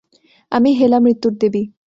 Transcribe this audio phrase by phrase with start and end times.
[0.51, 1.63] আমি হেলা মৃত্যুর দেবী।